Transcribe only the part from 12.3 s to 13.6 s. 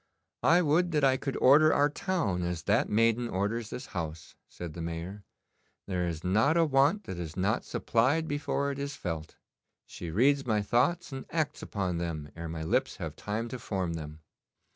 ere my lips have time to